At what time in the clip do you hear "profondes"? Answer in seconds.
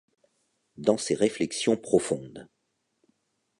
1.77-2.47